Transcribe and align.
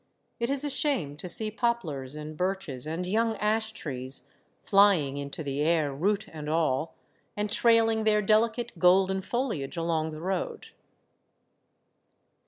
It 0.39 0.49
is 0.49 0.63
a 0.63 0.69
shame 0.71 1.15
to 1.17 1.29
see 1.29 1.51
poplars 1.51 2.15
and 2.15 2.35
birches 2.35 2.87
and 2.87 3.05
young 3.05 3.37
ash 3.37 3.71
trees 3.71 4.27
flying 4.59 5.17
into 5.17 5.43
the 5.43 5.61
air, 5.61 5.93
root 5.93 6.27
and 6.29 6.49
all, 6.49 6.95
and 7.37 7.51
trailing 7.51 8.03
their 8.03 8.23
delicate 8.23 8.79
golden 8.79 9.21
foliage 9.21 9.77
along 9.77 10.09
the 10.09 10.21
road. 10.21 10.69